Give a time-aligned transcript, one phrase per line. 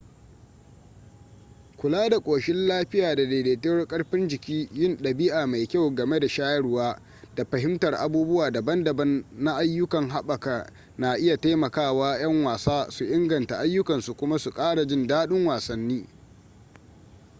[1.77, 7.01] kula da ƙoshin lafiya da daidaituwar karfin jiki yin ɗabi'a mai kyau game da shayarwa
[7.35, 13.55] da fahimtar abubuwa daban-daban na ayyukan haɓaka na iya taimaka wa 'yan wasa su inganta
[13.59, 16.07] ayyukansu kuma su ƙara jin daɗin wasanni